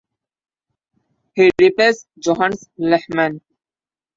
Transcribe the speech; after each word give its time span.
He 1.35 1.51
replaced 1.61 2.07
Johannes 2.17 2.67
Lehman. 2.79 3.39